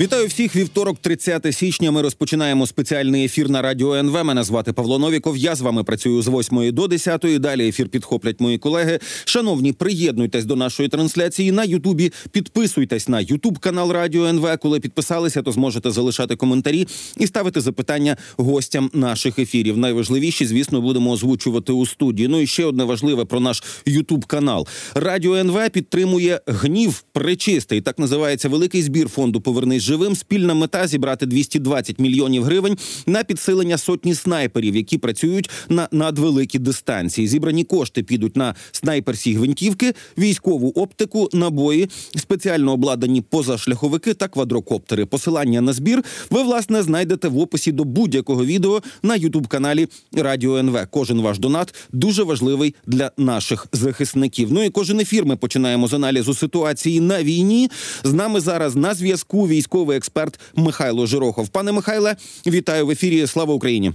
Вітаю 0.00 0.26
всіх 0.26 0.56
вівторок, 0.56 0.98
30 0.98 1.54
січня. 1.54 1.90
Ми 1.90 2.02
розпочинаємо 2.02 2.66
спеціальний 2.66 3.24
ефір 3.24 3.50
на 3.50 3.62
радіо 3.62 3.94
НВ. 3.94 4.24
Мене 4.24 4.42
звати 4.42 4.72
Павло 4.72 4.98
Новіков. 4.98 5.36
Я 5.36 5.54
з 5.54 5.60
вами 5.60 5.84
працюю 5.84 6.22
з 6.22 6.28
8 6.28 6.74
до 6.74 6.88
10. 6.88 7.26
Далі 7.38 7.68
ефір 7.68 7.88
підхоплять 7.88 8.40
мої 8.40 8.58
колеги. 8.58 8.98
Шановні, 9.24 9.72
приєднуйтесь 9.72 10.44
до 10.44 10.56
нашої 10.56 10.88
трансляції 10.88 11.52
на 11.52 11.64
Ютубі. 11.64 12.12
Підписуйтесь 12.30 13.08
на 13.08 13.20
Ютуб 13.20 13.58
канал 13.58 13.92
Радіо 13.92 14.26
НВ. 14.26 14.58
Коли 14.62 14.80
підписалися, 14.80 15.42
то 15.42 15.52
зможете 15.52 15.90
залишати 15.90 16.36
коментарі 16.36 16.88
і 17.16 17.26
ставити 17.26 17.60
запитання 17.60 18.16
гостям 18.36 18.90
наших 18.92 19.38
ефірів. 19.38 19.78
Найважливіші, 19.78 20.46
звісно, 20.46 20.80
будемо 20.80 21.10
озвучувати 21.10 21.72
у 21.72 21.86
студії. 21.86 22.28
Ну 22.28 22.40
і 22.40 22.46
ще 22.46 22.64
одне 22.64 22.84
важливе 22.84 23.24
про 23.24 23.40
наш 23.40 23.62
Ютуб 23.86 24.24
канал. 24.24 24.66
Радіо 24.94 25.34
НВ 25.34 25.70
підтримує 25.70 26.40
гнів 26.46 27.04
причистий. 27.12 27.80
Так 27.80 27.98
називається 27.98 28.48
великий 28.48 28.82
збір 28.82 29.08
фонду 29.08 29.40
Повернись 29.40 29.85
живим. 29.86 30.16
Спільна 30.16 30.54
мета 30.54 30.86
зібрати 30.86 31.26
220 31.26 31.98
мільйонів 31.98 32.44
гривень 32.44 32.76
на 33.06 33.24
підсилення 33.24 33.78
сотні 33.78 34.14
снайперів, 34.14 34.76
які 34.76 34.98
працюють 34.98 35.50
на 35.68 35.88
надвеликі 35.92 36.58
дистанції. 36.58 37.28
Зібрані 37.28 37.64
кошти 37.64 38.02
підуть 38.02 38.36
на 38.36 38.54
снайперські 38.72 39.34
гвинтівки, 39.34 39.94
військову 40.18 40.68
оптику, 40.70 41.28
набої, 41.32 41.88
спеціально 42.16 42.72
обладнані 42.72 43.20
позашляховики 43.20 44.14
та 44.14 44.28
квадрокоптери. 44.28 45.06
Посилання 45.06 45.60
на 45.60 45.72
збір 45.72 46.04
ви 46.30 46.42
власне 46.42 46.82
знайдете 46.82 47.28
в 47.28 47.38
описі 47.38 47.72
до 47.72 47.84
будь-якого 47.84 48.44
відео 48.44 48.82
на 49.02 49.16
ютуб 49.16 49.46
каналі 49.46 49.88
Радіо 50.12 50.56
НВ. 50.56 50.78
Кожен 50.90 51.20
ваш 51.20 51.38
донат 51.38 51.74
дуже 51.92 52.22
важливий 52.22 52.74
для 52.86 53.10
наших 53.16 53.66
захисників. 53.72 54.52
Ну 54.52 54.62
і 54.62 54.70
кожен 54.70 55.00
ефір 55.00 55.26
ми 55.26 55.36
починаємо 55.36 55.88
з 55.88 55.94
аналізу 55.94 56.34
ситуації 56.34 57.00
на 57.00 57.22
війні. 57.22 57.70
З 58.04 58.12
нами 58.12 58.40
зараз 58.40 58.76
на 58.76 58.94
зв'язку 58.94 59.46
військовий 59.76 59.96
експерт 59.96 60.40
Михайло 60.54 61.06
Жирохов. 61.06 61.48
Пане 61.48 61.72
Михайле, 61.72 62.16
вітаю 62.46 62.86
в 62.86 62.90
ефірі. 62.90 63.26
Слава 63.26 63.54
Україні! 63.54 63.92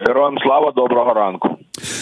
Героям 0.00 0.38
слава 0.44 0.72
доброго 0.72 1.12
ранку. 1.12 1.58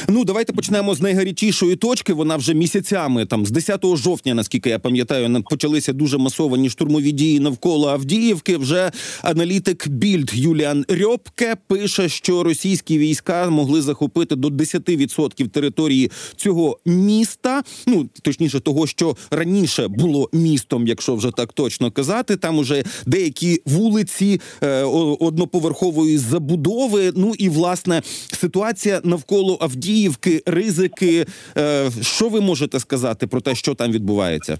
Ну 0.09 0.25
давайте 0.25 0.53
почнемо 0.53 0.95
з 0.95 1.01
найгарячішої 1.01 1.77
точки. 1.77 2.13
Вона 2.13 2.37
вже 2.37 2.55
місяцями, 2.55 3.27
там 3.27 3.47
з 3.47 3.51
10 3.51 3.85
жовтня, 3.97 4.35
наскільки 4.35 4.71
я 4.71 4.79
пам'ятаю, 4.79 5.43
почалися 5.51 5.93
дуже 5.93 6.19
масовані 6.19 6.71
штурмові 6.71 7.13
дії 7.13 7.41
навколо 7.41 7.89
Авдіївки. 7.89 8.57
Вже 8.57 8.91
аналітик 9.23 9.89
Більд 9.89 10.31
Юліан 10.35 10.85
Рьопке 10.89 11.57
пише, 11.67 12.09
що 12.09 12.43
російські 12.43 12.99
війська 12.99 13.51
могли 13.51 13.83
захопити 13.83 14.37
до 14.37 14.49
10% 14.49 15.49
території 15.49 16.11
цього 16.37 16.79
міста. 16.87 17.63
Ну 17.87 18.09
точніше, 18.23 18.61
того, 18.61 18.87
що 18.87 19.17
раніше 19.31 19.89
було 19.89 20.29
містом, 20.33 20.87
якщо 20.87 21.15
вже 21.15 21.31
так 21.31 21.53
точно 21.53 21.91
казати. 21.91 22.37
Там 22.37 22.59
уже 22.59 22.85
деякі 23.07 23.63
вулиці 23.67 24.41
е, 24.63 24.83
одноповерхової 25.21 26.19
забудови. 26.19 27.13
Ну 27.17 27.33
і 27.39 27.49
власне 27.49 27.86
ситуація 28.33 29.01
навколо 29.05 29.59
Авдіївки, 29.61 30.43
ризики. 30.47 31.25
Е, 31.59 31.91
що 32.03 32.29
ви 32.29 32.41
можете 32.41 32.79
сказати 32.79 33.27
про 33.27 33.41
те, 33.41 33.55
що 33.55 33.75
там 33.75 33.93
відбувається? 33.93 34.59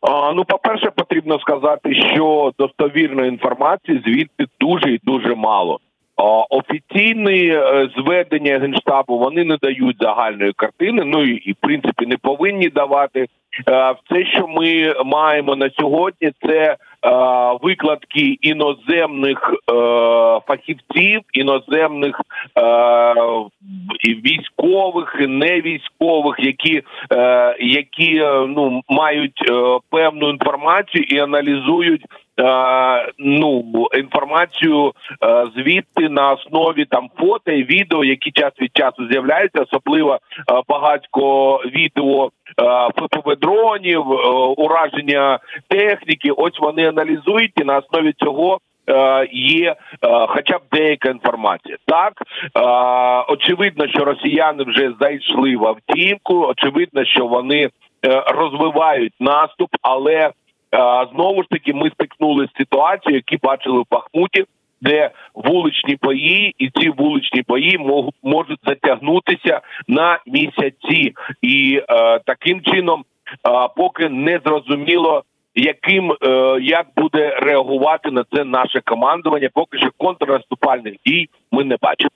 А, 0.00 0.32
ну, 0.32 0.44
по 0.44 0.58
перше, 0.58 0.90
потрібно 0.96 1.38
сказати, 1.38 1.94
що 2.14 2.52
достовірної 2.58 3.28
інформації 3.28 4.02
звідти 4.06 4.46
дуже 4.60 4.94
і 4.94 5.00
дуже 5.04 5.34
мало. 5.34 5.80
Офіційні 6.50 7.46
е, 7.46 7.90
зведення 7.96 8.58
генштабу 8.58 9.18
вони 9.18 9.44
не 9.44 9.56
дають 9.56 9.96
загальної 10.00 10.52
картини. 10.52 11.02
Ну 11.06 11.24
і, 11.24 11.30
і 11.30 11.52
в 11.52 11.56
принципі 11.60 12.06
не 12.06 12.16
повинні 12.16 12.68
давати. 12.68 13.20
Е, 13.20 13.94
все, 14.04 14.26
що 14.26 14.48
ми 14.48 14.94
маємо 15.04 15.56
на 15.56 15.70
сьогодні, 15.70 16.32
це 16.46 16.76
викладки 17.62 18.38
іноземних 18.40 19.54
фахівців, 20.46 21.20
іноземних 21.32 22.20
військових, 24.04 25.16
невійськових, 25.20 26.36
які 26.38 26.82
які 27.60 28.18
ну 28.48 28.82
мають 28.88 29.52
певну 29.90 30.30
інформацію 30.30 31.04
і 31.04 31.18
аналізують. 31.18 32.04
Ну 33.18 33.64
інформацію 33.94 34.92
звідти 35.56 36.08
на 36.08 36.32
основі 36.32 36.84
там 36.84 37.08
фото 37.18 37.52
і 37.52 37.64
відео, 37.64 38.04
які 38.04 38.30
час 38.30 38.52
від 38.60 38.76
часу 38.76 39.08
з'являються, 39.10 39.62
особливо 39.62 40.18
багатько 40.68 41.56
відео 41.56 42.30
ФПВ 42.96 43.36
дронів, 43.40 44.04
ураження 44.56 45.38
техніки. 45.68 46.30
Ось 46.30 46.58
вони 46.60 46.88
аналізують 46.88 47.52
і 47.60 47.64
на 47.64 47.78
основі 47.78 48.12
цього. 48.12 48.58
Є 49.32 49.76
хоча 50.28 50.58
б 50.58 50.60
деяка 50.72 51.08
інформація, 51.08 51.76
так 51.86 52.12
очевидно, 53.28 53.88
що 53.88 54.04
росіяни 54.04 54.64
вже 54.64 54.92
зайшли 55.00 55.56
в 55.56 55.66
Авдіївку. 55.66 56.46
Очевидно, 56.46 57.04
що 57.04 57.26
вони 57.26 57.68
е, 58.06 58.24
розвивають 58.26 59.12
наступ, 59.20 59.68
але 59.82 60.30
знову 61.12 61.42
ж 61.42 61.48
таки 61.50 61.74
ми 61.74 61.90
стикнулися 61.90 62.52
з 62.54 62.58
ситуацією, 62.58 63.16
які 63.26 63.46
бачили 63.46 63.80
в 63.80 63.84
Бахмуті, 63.90 64.44
де 64.80 65.10
вуличні 65.34 65.98
бої, 66.02 66.54
і 66.58 66.70
ці 66.70 66.90
вуличні 66.90 67.42
бої 67.48 67.78
можуть 68.22 68.60
затягнутися 68.66 69.60
на 69.88 70.18
місяці, 70.26 71.14
і 71.42 71.82
е, 71.88 72.18
таким 72.26 72.60
чином, 72.60 73.04
е, 73.48 73.68
поки 73.76 74.08
не 74.08 74.40
зрозуміло 74.44 75.24
яким 75.54 76.12
е, 76.12 76.58
як 76.60 76.86
буде 76.96 77.38
реагувати 77.40 78.10
на 78.10 78.24
це 78.34 78.44
наше 78.44 78.80
командування? 78.80 79.48
Поки 79.54 79.78
що 79.78 79.90
контрнаступальних 79.96 80.94
дій 81.06 81.28
ми 81.52 81.64
не 81.64 81.76
бачимо. 81.82 82.10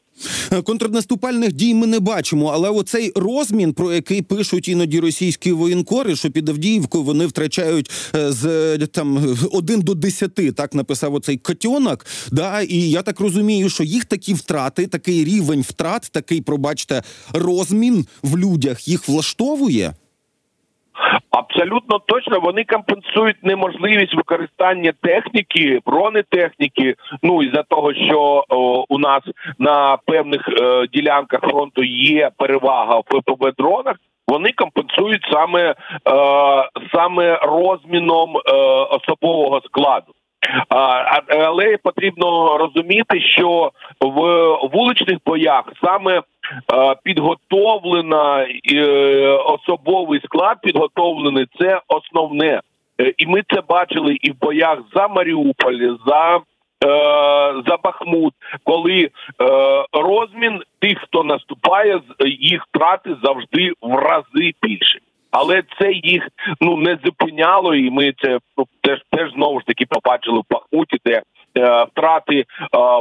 Контрнаступальних 0.65 1.53
дій 1.53 1.75
ми 1.75 1.87
не 1.87 2.01
бачимо, 2.01 2.51
але 2.55 2.71
оцей 2.71 3.13
розмін, 3.17 3.73
про 3.73 3.93
який 3.93 4.23
пишуть 4.23 4.69
іноді 4.69 5.01
російські 5.01 5.53
воєнкори, 5.53 6.17
що 6.17 6.31
під 6.31 6.49
Авдіївкою 6.49 7.05
вони 7.05 7.27
втрачають 7.27 7.91
е, 8.17 8.33
з 8.33 8.79
там 8.79 9.37
один 9.53 9.81
до 9.81 9.95
десяти, 9.95 10.53
так 10.53 10.75
написав 10.75 11.15
оцей 11.15 11.37
котьонок. 11.37 12.07
Да, 12.33 12.61
і 12.61 12.91
я 12.91 13.03
так 13.03 13.21
розумію, 13.21 13.71
що 13.71 13.85
їх 13.85 14.05
такі 14.05 14.35
втрати, 14.35 14.87
такий 14.87 15.25
рівень 15.25 15.61
втрат, 15.61 16.09
такий, 16.13 16.41
пробачте, 16.41 17.03
розмін 17.33 18.07
в 18.23 18.39
людях 18.39 18.89
їх 18.89 19.09
влаштовує. 19.09 19.95
Абсолютно 21.31 21.99
точно 21.99 22.41
вони 22.41 22.65
компенсують 22.65 23.45
неможливість 23.45 24.15
використання 24.15 24.93
техніки, 25.03 25.81
бронетехніки. 25.87 26.95
Ну 27.23 27.43
із 27.43 27.53
за 27.53 27.63
того, 27.63 27.95
що 27.95 28.45
о, 28.49 28.85
у 28.89 28.99
нас 28.99 29.21
на 29.59 29.99
певних 30.07 30.49
е, 30.49 30.87
ділянках 30.93 31.41
фронту 31.41 31.83
є 31.85 32.31
перевага 32.39 32.99
в 32.99 33.03
ППВ 33.03 33.53
дронах. 33.59 33.97
Вони 34.29 34.53
компенсують 34.53 35.29
саме 35.33 35.61
е, 35.71 35.75
саме 36.95 37.39
розміном 37.43 38.37
е, 38.37 38.53
особового 38.91 39.61
складу. 39.61 40.13
Але 41.29 41.77
потрібно 41.83 42.59
розуміти, 42.59 43.21
що 43.21 43.73
в 44.01 44.19
вуличних 44.73 45.19
боях 45.27 45.65
саме 45.85 46.23
підготовлена 47.03 48.47
е, 48.75 48.87
особовий 49.29 50.21
склад 50.25 50.59
підготовлений 50.63 51.47
це 51.61 51.81
основне, 51.89 52.61
е, 53.01 53.13
і 53.17 53.27
ми 53.27 53.43
це 53.55 53.63
бачили 53.69 54.17
і 54.21 54.31
в 54.31 54.41
боях 54.41 54.79
за 54.95 55.09
Маріуполь, 55.09 55.97
за 56.07 56.37
е, 56.37 56.41
за 57.67 57.77
Бахмут, 57.85 58.35
коли 58.65 59.11
розмін 59.93 60.63
тих, 60.79 60.99
хто 60.99 61.25
наступає, 61.25 62.01
їх 62.41 62.67
втрати 62.67 63.17
завжди 63.23 63.73
в 63.83 63.95
рази 63.95 64.53
більше. 64.63 64.99
Але 65.37 65.63
це 65.79 65.93
їх 65.93 66.29
ну 66.61 66.77
не 66.77 66.99
зупиняло, 67.05 67.75
і 67.75 67.91
ми 67.91 68.13
це 68.23 68.39
ну 68.57 68.67
теж 68.81 69.03
теж 69.11 69.33
знову 69.33 69.61
ж 69.61 69.67
таки 69.67 69.87
побачили 69.87 70.39
в 70.39 70.45
Бахмуті, 70.51 70.99
де 71.05 71.23
втрати 71.61 72.35
е, 72.35 72.45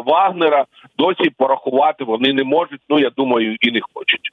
Вагнера 0.05 0.65
досі 0.97 1.29
порахувати 1.37 2.03
вони 2.03 2.33
не 2.33 2.43
можуть. 2.43 2.79
Ну 2.89 2.99
я 2.99 3.11
думаю, 3.17 3.55
і 3.61 3.71
не 3.71 3.79
хочуть. 3.93 4.29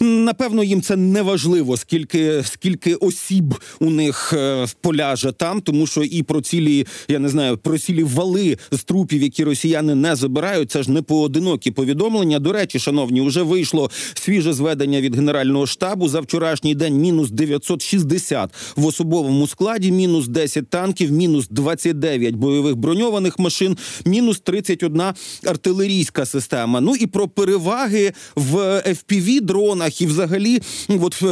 Напевно, 0.00 0.62
їм 0.62 0.82
це 0.82 0.96
не 0.96 1.22
важливо, 1.22 1.76
скільки 1.76 2.42
скільки 2.42 2.94
осіб 2.94 3.54
у 3.80 3.90
них 3.90 4.32
е, 4.32 4.66
поляже 4.82 5.32
там, 5.32 5.60
тому 5.60 5.86
що 5.86 6.02
і 6.02 6.22
про 6.22 6.40
цілі, 6.40 6.86
я 7.08 7.18
не 7.18 7.28
знаю, 7.28 7.56
про 7.56 7.78
цілі 7.78 8.04
вали 8.04 8.56
з 8.70 8.84
трупів, 8.84 9.22
які 9.22 9.44
росіяни 9.44 9.94
не 9.94 10.16
забирають. 10.16 10.70
Це 10.70 10.82
ж 10.82 10.90
не 10.90 11.02
поодинокі 11.02 11.70
повідомлення. 11.70 12.38
До 12.38 12.52
речі, 12.52 12.78
шановні, 12.78 13.20
вже 13.20 13.42
вийшло 13.42 13.90
свіже 14.14 14.52
зведення 14.52 15.00
від 15.00 15.16
генерального 15.16 15.66
штабу 15.66 16.08
за 16.08 16.20
вчорашній 16.20 16.74
день. 16.74 16.94
Мінус 16.94 17.30
960 17.30 18.74
в 18.76 18.86
особовому 18.86 19.46
складі, 19.46 19.92
мінус 19.92 20.28
10 20.28 20.70
танків, 20.70 21.12
мінус 21.12 21.48
29 21.48 22.34
бойових 22.34 22.76
броньованих 22.76 23.38
машин 23.38 23.61
машин, 23.62 23.76
мінус 24.04 24.40
31 24.40 25.02
артилерійська 25.46 26.26
система. 26.26 26.80
Ну 26.80 26.96
і 26.96 27.06
про 27.06 27.28
переваги 27.28 28.12
в 28.36 28.56
fpv 28.86 29.40
дронах, 29.40 30.00
і 30.00 30.06
взагалі, 30.06 30.62
от 30.88 31.22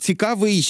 цікавий 0.00 0.62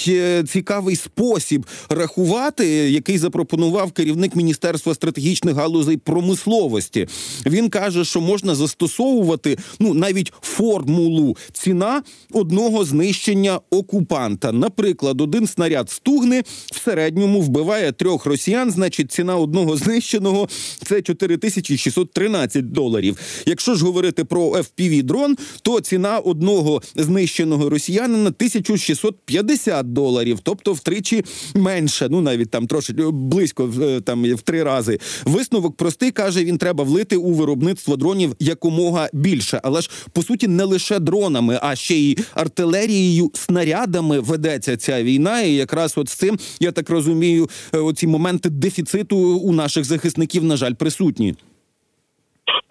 цікавий 0.49 0.97
спосіб 0.97 1.67
рахувати, 1.89 2.67
який 2.69 3.19
запропонував 3.19 3.93
керівник 3.93 4.37
міністерства 4.37 4.95
стратегічних 4.95 5.55
галузей 5.55 5.97
промисловості. 5.97 7.09
Він 7.47 7.69
каже, 7.69 8.05
що 8.05 8.21
можна 8.21 8.55
застосовувати 8.55 9.59
ну 9.79 9.95
навіть 9.95 10.33
формулу 10.41 11.37
ціна 11.53 12.03
одного 12.33 12.85
знищення 12.85 13.61
окупанта. 13.71 14.53
Наприклад, 14.53 15.21
один 15.21 15.47
снаряд 15.47 15.91
стугни 15.91 16.43
в 16.73 16.85
середньому 16.85 17.41
вбиває 17.41 17.93
трьох 17.93 18.27
росіян. 18.27 18.71
Значить, 18.71 19.13
ціна 19.13 19.37
одного 19.37 19.77
знищеного 19.77 20.49
це 20.87 21.03
4613 21.03 22.73
доларів. 22.73 23.17
Якщо 23.47 23.75
ж 23.75 23.85
говорити 23.85 24.25
про 24.25 24.51
fpv 24.51 25.03
дрон, 25.03 25.37
то 25.63 25.81
ціна 25.81 26.19
одного 26.19 26.83
знищеного 26.97 27.71
росіянина 27.71 28.29
1650 28.29 29.93
доларів, 29.93 30.39
тобто 30.43 30.73
втричі 30.73 31.25
менше. 31.55 32.09
Ну 32.11 32.21
навіть 32.21 32.51
там 32.51 32.67
трошки 32.67 32.93
близько 33.13 33.71
е, 33.83 34.01
там 34.01 34.35
в 34.35 34.43
три 34.43 34.63
рази. 34.63 34.99
Висновок 35.25 35.77
простий 35.77 36.11
каже: 36.11 36.45
він 36.45 36.59
треба 36.59 36.85
влити 36.85 37.17
у 37.17 37.33
виробництво 37.33 37.97
дронів 37.97 38.35
якомога 38.39 39.09
більше, 39.13 39.61
але 39.63 39.81
ж 39.81 39.91
по 40.13 40.23
суті 40.23 40.49
не 40.49 40.65
лише 40.65 40.99
дронами, 40.99 41.59
а 41.63 41.77
ще 41.77 41.97
й 41.97 42.19
артилерією, 42.35 43.31
снарядами 43.35 44.21
ведеться 44.21 44.77
ця 44.77 45.03
війна. 45.03 45.43
І 45.43 45.55
якраз 45.55 45.93
от 45.97 46.09
з 46.09 46.15
цим 46.15 46.39
я 46.61 46.73
так 46.73 46.91
розумію, 46.91 47.51
е, 47.75 47.79
оці 47.79 48.07
моменти 48.07 48.51
дефіциту 48.51 49.17
у 49.19 49.53
наших 49.53 49.85
захисників 49.85 50.45
на 50.45 50.57
жаль 50.57 50.75
присутні. 50.79 51.35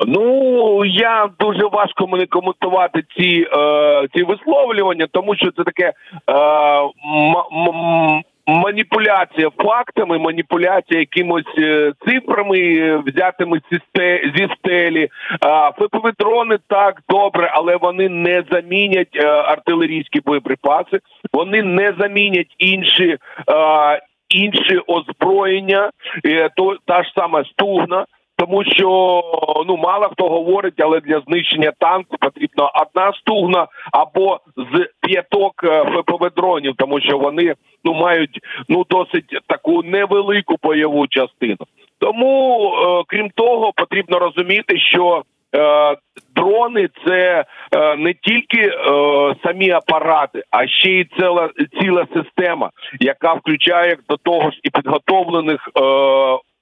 Ну 0.08 0.86
я 0.86 1.30
дуже 1.40 1.66
важко 1.66 2.08
мені 2.08 2.26
коментувати 2.26 3.04
ці 3.18 3.48
е, 3.58 4.08
ці 4.16 4.24
висловлювання, 4.24 5.08
тому 5.12 5.36
що 5.36 5.52
це 5.52 5.64
таке 5.64 5.94
е, 6.28 6.34
м- 6.34 7.68
м- 7.68 8.22
маніпуляція 8.48 9.50
фактами, 9.58 10.18
маніпуляція 10.18 11.00
якимось 11.00 11.58
е, 11.58 11.94
цифрами, 12.08 12.58
взятими 13.06 13.62
зі 14.36 14.48
стелі. 14.58 15.10
ФПВ 15.78 16.12
дрони 16.20 16.58
так 16.68 17.02
добре, 17.10 17.52
але 17.54 17.76
вони 17.78 18.10
не 18.10 18.44
замінять 18.52 19.16
е, 19.16 19.28
артилерійські 19.28 20.22
боєприпаси, 20.26 21.00
вони 21.34 21.64
не 21.64 21.94
замінять 22.00 22.56
інші. 22.58 23.18
Е, 24.36 24.38
інші 24.38 24.80
озброєння, 24.88 25.90
то 26.58 26.78
та 26.86 27.04
ж 27.04 27.12
сама 27.16 27.44
стугна, 27.44 28.06
тому 28.38 28.64
що 28.64 28.88
ну 29.68 29.78
мало 29.78 30.10
хто 30.12 30.30
говорить, 30.30 30.74
але 30.80 31.00
для 31.00 31.20
знищення 31.28 31.72
танку 31.80 32.18
потрібна 32.20 32.70
одна 32.70 33.14
стугна 33.14 33.68
або 33.92 34.40
з 34.58 34.90
п'яток 35.02 35.64
е, 35.64 35.86
ФПВ 35.86 36.30
дронів, 36.36 36.74
тому 36.78 37.02
що 37.02 37.18
вони 37.18 37.54
ну 37.84 37.94
мають 37.94 38.40
ну 38.70 38.86
досить 38.90 39.40
таку 39.48 39.84
невелику 39.84 40.56
бойову 40.64 41.08
частину. 41.08 41.58
Тому 42.00 42.68
е, 42.68 43.04
крім 43.08 43.30
того, 43.30 43.72
потрібно 43.76 44.20
розуміти, 44.20 44.80
що 44.80 45.18
е, 45.18 45.35
Дрони 46.36 46.90
це 47.08 47.46
е, 47.76 47.96
не 47.96 48.14
тільки 48.14 48.62
е, 48.62 48.74
самі 49.44 49.72
апарати, 49.72 50.44
а 50.52 50.68
ще 50.68 50.92
й 50.92 51.06
ціла 51.20 51.50
ціла 51.82 52.08
система, 52.14 52.70
яка 53.00 53.34
включає 53.34 53.98
до 54.10 54.18
того 54.18 54.52
ж 54.52 54.60
і 54.64 54.70
підготовлених 54.70 55.68
е, 55.68 55.82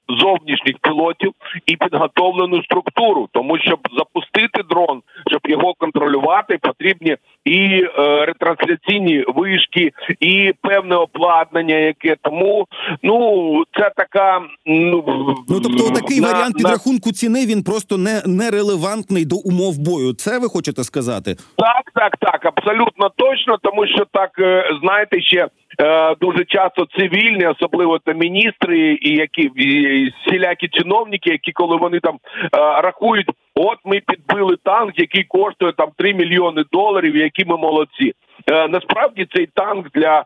зовнішніх 0.09 0.75
пілотів 0.81 1.31
і 1.65 1.75
підготовлену 1.75 2.63
структуру, 2.63 3.29
тому 3.31 3.57
щоб 3.59 3.79
запустити 3.97 4.63
дрон, 4.69 5.01
щоб 5.27 5.41
його 5.45 5.73
контролювати, 5.73 6.57
потрібні 6.61 7.17
і 7.45 7.57
е, 7.57 8.25
ретрансляційні 8.25 9.25
вишки, 9.27 9.91
і 10.19 10.53
певне 10.61 10.95
обладнання, 10.95 11.75
яке 11.75 12.15
тому 12.21 12.67
ну 13.03 13.63
це 13.79 13.91
така 13.95 14.41
ну 14.65 15.03
ну 15.49 15.59
тобто 15.59 15.89
такий 15.89 16.19
на, 16.21 16.27
варіант 16.27 16.55
підрахунку 16.57 17.09
на... 17.09 17.13
ціни 17.13 17.45
він 17.45 17.63
просто 17.63 17.97
не 17.97 18.21
нерелевантний 18.25 19.25
до 19.25 19.35
умов 19.35 19.79
бою. 19.79 20.13
Це 20.13 20.39
ви 20.39 20.47
хочете 20.47 20.83
сказати? 20.83 21.35
Так, 21.57 21.91
так, 21.95 22.17
так, 22.17 22.45
абсолютно 22.45 23.09
точно, 23.17 23.57
тому 23.63 23.87
що 23.87 24.05
так 24.11 24.31
е, 24.39 24.63
знаєте 24.81 25.21
ще. 25.21 25.47
Е, 25.81 26.15
дуже 26.21 26.45
часто 26.45 26.85
цивільні, 26.85 27.45
особливо 27.45 27.99
та 27.99 28.13
міністри, 28.13 28.97
і 29.01 29.15
які 29.15 29.41
і 29.41 30.11
всілякі 30.25 30.67
чиновники, 30.67 31.29
які 31.29 31.51
коли 31.51 31.77
вони 31.77 31.99
там 31.99 32.15
е, 32.15 32.47
рахують, 32.81 33.29
от 33.55 33.77
ми 33.85 34.01
підбили 34.07 34.57
танк, 34.63 34.99
який 34.99 35.23
коштує 35.23 35.71
там 35.71 35.89
3 35.97 36.13
мільйони 36.13 36.63
доларів, 36.71 37.15
які 37.15 37.45
ми 37.45 37.57
молодці. 37.57 38.13
Е, 38.51 38.67
насправді 38.67 39.27
цей 39.35 39.49
танк 39.53 39.87
для 39.93 40.23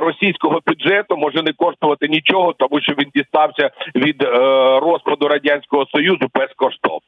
російського 0.00 0.60
бюджету 0.66 1.16
може 1.16 1.42
не 1.42 1.52
коштувати 1.52 2.08
нічого, 2.08 2.54
тому 2.58 2.80
що 2.80 2.92
він 2.92 3.10
дістався 3.14 3.70
від 3.94 4.22
розпаду 4.82 5.28
радянського 5.28 5.86
союзу 5.86 6.26
безкоштовно. 6.34 7.00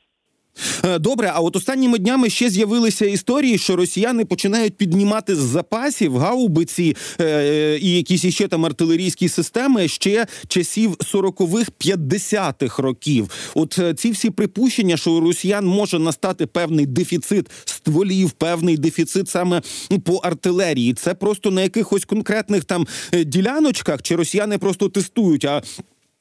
Е, 0.85 0.99
добре, 0.99 1.33
а 1.35 1.41
от 1.41 1.56
останніми 1.56 1.99
днями 1.99 2.31
ще 2.31 2.51
з'явилися 2.51 3.06
історії, 3.06 3.59
що 3.59 3.77
росіяни 3.77 4.25
починають 4.25 4.77
піднімати 4.77 5.37
з 5.37 5.39
запасів 5.39 6.17
гаубиці 6.17 6.97
е, 7.21 7.79
і 7.83 7.91
якісь 7.97 8.25
іще 8.25 8.49
там 8.49 8.67
артилерійські 8.67 9.29
системи 9.29 9.89
ще 9.89 10.27
часів 10.49 10.91
40-х, 10.93 11.71
50-х 11.81 12.83
років. 12.83 13.31
От 13.55 13.79
е, 13.79 13.95
ці 13.95 14.11
всі 14.11 14.31
припущення, 14.31 14.97
що 14.97 15.12
у 15.12 15.21
росіян 15.21 15.67
може 15.67 15.99
настати 15.99 16.47
певний 16.47 16.87
дефіцит 16.87 17.51
стволів, 17.65 18.31
певний 18.31 18.77
дефіцит 18.77 19.29
саме 19.29 19.62
по 20.05 20.17
артилерії. 20.17 20.95
Це 20.95 21.15
просто 21.15 21.51
на 21.51 21.62
якихось 21.62 22.05
конкретних 22.05 22.65
там 22.65 22.87
е, 23.12 23.25
діляночках, 23.25 24.03
чи 24.03 24.17
росіяни 24.17 24.59
просто 24.59 24.89
тестують. 24.89 25.45
а 25.45 25.62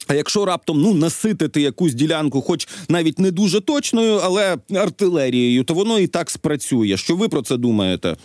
а 0.08 0.14
якщо 0.14 0.46
раптом 0.46 0.82
ну 0.82 0.94
наситити 0.94 1.62
якусь 1.62 1.94
ділянку, 1.94 2.42
хоч 2.42 2.68
навіть 2.90 3.20
не 3.20 3.32
дуже 3.32 3.62
точною, 3.62 4.20
але 4.24 4.56
артилерією, 4.76 5.64
то 5.64 5.74
воно 5.74 6.00
і 6.00 6.08
так 6.08 6.30
спрацює. 6.30 6.98
Що 6.98 7.16
ви 7.16 7.30
про 7.30 7.42
це 7.42 7.58
думаєте? 7.58 8.16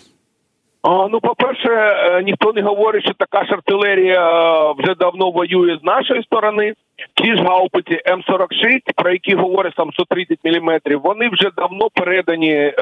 А, 0.82 1.08
Ну, 1.08 1.20
по 1.20 1.34
перше, 1.34 1.68
е, 1.70 2.22
ніхто 2.22 2.52
не 2.52 2.62
говорить, 2.62 3.04
що 3.04 3.14
така 3.18 3.44
ж 3.44 3.52
артилерія 3.52 4.30
е, 4.30 4.74
вже 4.78 4.94
давно 4.94 5.30
воює 5.30 5.78
з 5.82 5.84
нашої 5.84 6.22
сторони. 6.22 6.74
Ті 7.14 7.36
ж 7.36 7.42
гаупиці 7.42 8.00
М-46, 8.06 8.80
про 8.96 9.12
які 9.12 9.34
говорить 9.34 9.74
сам 9.76 9.92
130 9.92 10.38
мм, 10.44 10.80
вони 11.02 11.28
вже 11.28 11.50
давно 11.56 11.88
передані 11.94 12.52
е, 12.52 12.72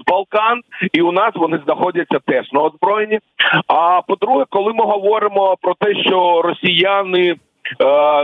з 0.00 0.10
Балкан, 0.10 0.60
і 0.92 1.00
у 1.00 1.12
нас 1.12 1.30
вони 1.34 1.60
знаходяться 1.64 2.18
теж 2.26 2.52
на 2.52 2.60
озброєнні. 2.60 3.18
А 3.66 4.00
по-друге, 4.08 4.44
коли 4.50 4.72
ми 4.72 4.84
говоримо 4.84 5.56
про 5.62 5.74
те, 5.74 5.94
що 5.94 6.42
росіяни 6.42 7.34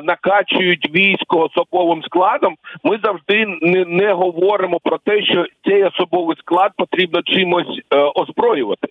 накачують 0.02 0.90
військо 0.94 1.40
особовим 1.40 2.02
складом, 2.02 2.54
ми 2.84 2.98
завжди 3.04 3.46
не, 3.62 3.84
не 3.84 4.12
говоримо 4.12 4.80
про 4.80 4.98
те, 4.98 5.22
що 5.22 5.46
цей 5.68 5.84
особовий 5.84 6.36
склад 6.36 6.72
потрібно 6.76 7.22
чимось 7.22 7.80
е, 7.90 7.96
озброювати. 8.14 8.88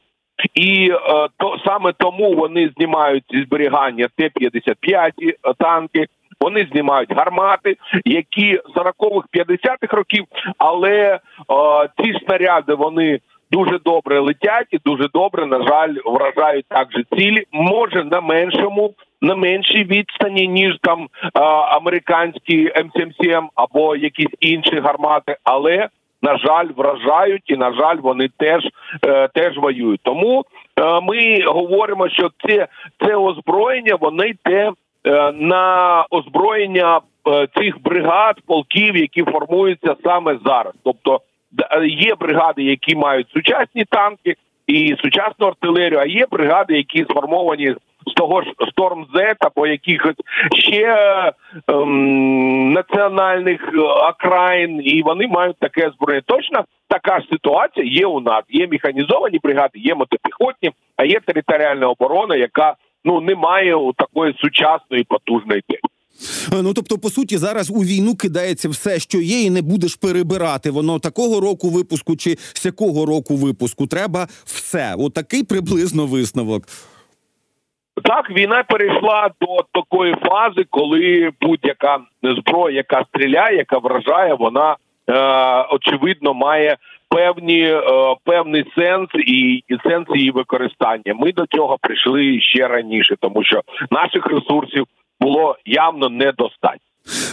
І 0.53 0.89
е, 0.91 0.97
то 1.37 1.57
саме 1.65 1.93
тому 1.97 2.33
вони 2.33 2.71
знімають 2.77 3.23
зі 3.31 3.43
зберігання 3.43 4.07
Т-55 4.17 5.11
е, 5.19 5.33
танки. 5.59 6.05
Вони 6.41 6.67
знімають 6.71 7.13
гармати, 7.13 7.77
які 8.05 8.59
40-х, 8.75 9.27
50-х 9.33 9.97
років, 9.97 10.25
але 10.57 10.91
е, 10.91 11.19
ці 11.97 12.19
снаряди 12.25 12.73
вони 12.73 13.19
дуже 13.51 13.79
добре 13.85 14.19
летять 14.19 14.67
і 14.71 14.79
дуже 14.85 15.07
добре, 15.13 15.45
на 15.45 15.67
жаль, 15.67 15.93
вражають 16.05 16.65
також 16.69 17.03
цілі. 17.17 17.43
Може 17.51 18.03
на 18.03 18.21
меншому, 18.21 18.93
на 19.21 19.35
меншій 19.35 19.83
відстані, 19.83 20.47
ніж 20.47 20.77
там 20.81 21.07
американські 21.69 22.71
М77 22.71 23.47
або 23.55 23.95
якісь 23.95 24.35
інші 24.39 24.79
гармати, 24.79 25.37
але 25.43 25.89
на 26.21 26.37
жаль, 26.37 26.67
вражають, 26.77 27.43
і 27.45 27.57
на 27.57 27.73
жаль, 27.73 27.97
вони 27.97 28.29
теж 28.37 28.63
е, 29.05 29.27
теж 29.27 29.57
воюють. 29.57 30.01
Тому 30.03 30.45
е, 30.79 31.01
ми 31.01 31.43
говоримо, 31.45 32.09
що 32.09 32.29
це 32.47 32.67
це 33.05 33.15
озброєння, 33.15 33.95
воно 33.95 34.25
йде 34.25 34.71
е, 35.05 35.31
на 35.31 36.05
озброєння 36.09 36.99
е, 37.27 37.47
цих 37.55 37.81
бригад, 37.83 38.35
полків, 38.47 38.97
які 38.97 39.23
формуються 39.23 39.95
саме 40.03 40.37
зараз, 40.45 40.73
тобто. 40.83 41.21
Є 41.83 42.15
бригади, 42.15 42.63
які 42.63 42.95
мають 42.95 43.29
сучасні 43.29 43.85
танки 43.85 44.35
і 44.67 44.95
сучасну 45.01 45.47
артилерію, 45.47 45.99
а 45.99 46.05
є 46.05 46.25
бригади, 46.31 46.77
які 46.77 47.03
сформовані 47.03 47.75
з 48.07 48.13
того 48.13 48.41
ж 48.41 48.53
Z 49.15 49.35
або 49.39 49.67
якихось 49.67 50.15
ще 50.55 50.97
ем, 51.67 52.73
національних 52.73 53.61
е, 53.73 53.79
окраїн, 53.81 54.81
і 54.83 55.01
вони 55.01 55.27
мають 55.27 55.57
таке 55.59 55.91
зброєння. 55.95 56.23
Точно 56.25 56.65
така 56.87 57.19
ж 57.19 57.27
ситуація 57.31 57.85
є 57.85 58.05
у 58.05 58.19
нас. 58.19 58.43
Є 58.49 58.67
механізовані 58.67 59.39
бригади, 59.43 59.79
є 59.79 59.95
мотопіхотні, 59.95 60.71
а 60.97 61.05
є 61.05 61.19
територіальна 61.25 61.87
оборона, 61.87 62.35
яка 62.35 62.75
ну 63.05 63.21
не 63.21 63.35
має 63.35 63.75
такої 63.97 64.35
сучасної 64.39 65.03
потужної 65.03 65.61
техніки. 65.61 65.87
Ну 66.63 66.73
тобто, 66.73 66.97
по 66.97 67.09
суті, 67.09 67.37
зараз 67.37 67.69
у 67.69 67.83
війну 67.83 68.15
кидається 68.15 68.69
все, 68.69 68.99
що 68.99 69.17
є, 69.17 69.41
і 69.41 69.49
не 69.49 69.61
будеш 69.61 69.95
перебирати. 69.95 70.71
Воно 70.71 70.99
такого 70.99 71.39
року 71.39 71.69
випуску 71.69 72.15
чи 72.15 72.37
сякого 72.53 73.05
року 73.05 73.35
випуску. 73.35 73.87
Треба 73.87 74.27
все. 74.45 74.95
Отакий 74.97 75.43
приблизно 75.43 76.05
висновок. 76.05 76.63
Так, 78.03 78.29
війна 78.29 78.63
перейшла 78.63 79.29
до 79.41 79.65
такої 79.73 80.13
фази, 80.13 80.65
коли 80.69 81.31
будь-яка 81.41 81.99
зброя, 82.23 82.75
яка 82.75 83.05
стріляє, 83.09 83.57
яка 83.57 83.77
вражає, 83.77 84.33
вона 84.33 84.75
е, 85.09 85.15
очевидно 85.69 86.33
має 86.33 86.77
певні 87.09 87.63
е, 87.63 87.81
певний 88.23 88.65
сенс 88.77 89.09
і, 89.15 89.63
і 89.67 89.77
сенс 89.89 90.07
її 90.15 90.31
використання. 90.31 91.13
Ми 91.15 91.31
до 91.31 91.45
цього 91.45 91.77
прийшли 91.81 92.41
ще 92.41 92.67
раніше, 92.67 93.15
тому 93.19 93.43
що 93.43 93.61
наших 93.91 94.25
ресурсів 94.25 94.85
було 95.19 95.55
явно 95.65 96.09
недостатньо. 96.09 96.79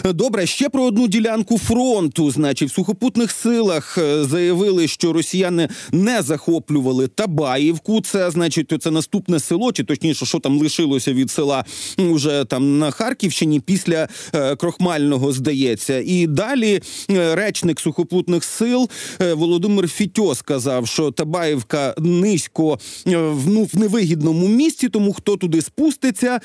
Добре, 0.03 0.45
ще 0.45 0.69
про 0.69 0.83
одну 0.83 1.07
ділянку 1.07 1.57
фронту. 1.57 2.31
Значить, 2.31 2.69
в 2.69 2.73
сухопутних 2.73 3.31
силах 3.31 3.97
е, 3.97 4.23
заявили, 4.23 4.87
що 4.87 5.13
росіяни 5.13 5.69
не 5.91 6.21
захоплювали 6.21 7.07
Табаївку. 7.07 8.01
Це 8.01 8.31
значить, 8.31 8.73
це 8.81 8.91
наступне 8.91 9.39
село, 9.39 9.71
чи 9.71 9.83
точніше, 9.83 10.25
що 10.25 10.39
там 10.39 10.59
лишилося 10.59 11.13
від 11.13 11.31
села 11.31 11.65
вже 11.97 12.45
там 12.45 12.79
на 12.79 12.91
Харківщині 12.91 13.59
після 13.59 14.07
е, 14.35 14.55
Крохмального 14.55 15.31
здається. 15.31 16.03
І 16.05 16.27
далі 16.27 16.81
е, 17.11 17.35
речник 17.35 17.79
сухопутних 17.79 18.43
сил 18.43 18.89
е, 19.21 19.33
Володимир 19.33 19.87
Фітьо 19.87 20.35
сказав, 20.35 20.87
що 20.87 21.11
Табаївка 21.11 21.95
низько 21.97 22.79
е, 23.07 23.11
ну, 23.47 23.69
в 23.73 23.79
невигідному 23.79 24.47
місці, 24.47 24.89
тому 24.89 25.13
хто 25.13 25.37
туди 25.37 25.61
спуститься, 25.61 26.39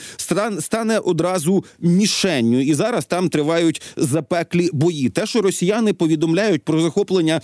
стане 0.60 0.98
одразу 0.98 1.64
мішенню. 1.80 2.60
І 2.60 2.74
зараз 2.74 3.04
там 3.04 3.28
тривають 3.44 3.82
запеклі 3.96 4.68
бої. 4.72 5.08
Те, 5.10 5.26
що 5.26 5.42
росіяни 5.42 5.92
повідомляють 5.92 6.64
про 6.64 6.80
захоплення. 6.80 7.40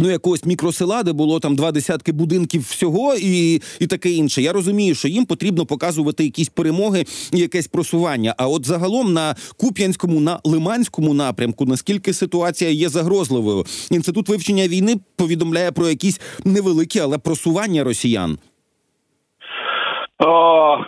Ну, 0.00 0.10
якогось 0.10 0.44
мікросела, 0.44 1.02
де 1.02 1.12
було 1.12 1.40
там 1.40 1.56
два 1.56 1.72
десятки 1.72 2.12
будинків 2.12 2.60
всього, 2.60 3.14
і 3.14 3.54
і 3.80 3.86
таке 3.86 4.10
інше. 4.10 4.42
Я 4.42 4.52
розумію, 4.52 4.94
що 4.94 5.08
їм 5.08 5.26
потрібно 5.26 5.66
показувати 5.66 6.24
якісь 6.24 6.48
перемоги 6.48 7.04
і 7.32 7.38
якесь 7.38 7.68
просування. 7.68 8.34
А 8.38 8.48
от 8.48 8.66
загалом 8.66 9.12
на 9.12 9.34
Куп'янському, 9.56 10.20
на 10.20 10.38
Лиманському 10.44 11.14
напрямку, 11.14 11.64
наскільки 11.64 12.12
ситуація 12.12 12.70
є 12.70 12.88
загрозливою, 12.88 13.64
інститут 13.90 14.28
вивчення 14.28 14.68
війни 14.68 14.96
повідомляє 15.16 15.72
про 15.72 15.88
якісь 15.88 16.20
невеликі, 16.44 17.00
але 17.00 17.18
просування 17.18 17.84
росіян. 17.84 18.38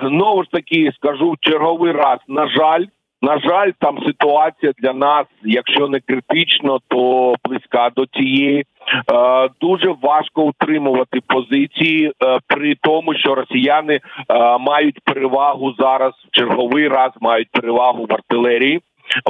Знову 0.02 0.44
ж 0.44 0.50
таки 0.52 0.92
скажу 0.96 1.34
черговий 1.40 1.92
раз. 1.92 2.18
На 2.28 2.48
жаль, 2.48 2.84
на 3.22 3.38
жаль, 3.38 3.70
там 3.78 3.98
ситуація 4.06 4.72
для 4.78 4.92
нас, 4.92 5.26
якщо 5.42 5.88
не 5.88 6.00
критично, 6.00 6.78
то 6.88 7.34
близька 7.44 7.90
до 7.96 8.06
цієї. 8.06 8.64
Е, 9.12 9.48
дуже 9.60 9.94
важко 10.02 10.42
утримувати 10.42 11.20
позиції 11.26 12.06
е, 12.06 12.38
при 12.46 12.74
тому, 12.74 13.14
що 13.14 13.34
росіяни 13.34 13.94
е, 13.94 14.58
мають 14.58 15.00
перевагу 15.04 15.74
зараз 15.78 16.12
в 16.12 16.30
черговий 16.30 16.88
раз 16.88 17.12
мають 17.20 17.50
перевагу 17.50 18.06
в 18.06 18.12
артилерії. 18.12 18.80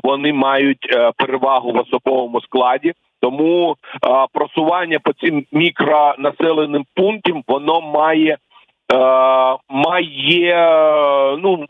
Вони 0.03 0.33
мають 0.33 0.97
перевагу 1.17 1.73
в 1.73 1.77
особовому 1.77 2.41
складі. 2.41 2.93
Тому 3.21 3.77
просування 4.33 4.99
по 4.99 5.13
цим 5.13 5.45
мікронаселеним 5.53 6.85
пунктам 6.95 7.43
воно 7.49 7.81
має 7.81 8.37
має 9.69 10.69
ну 11.43 11.65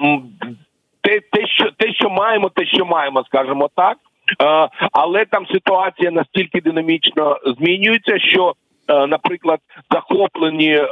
те, 1.02 1.21
те, 1.21 1.47
що 1.47 1.71
те, 1.76 1.92
що 1.92 2.11
маємо, 2.11 2.49
те, 2.49 2.66
що 2.66 2.87
маємо, 2.87 3.25
скажімо 3.25 3.71
так. 3.76 3.97
Е, 4.42 4.69
але 4.92 5.25
там 5.25 5.47
ситуація 5.47 6.11
настільки 6.11 6.61
динамічно 6.61 7.38
змінюється, 7.59 8.19
що, 8.19 8.54
е, 8.88 9.07
наприклад, 9.07 9.61
захоплені 9.90 10.73
е, 10.73 10.87